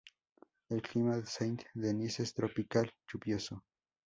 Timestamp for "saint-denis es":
1.27-2.33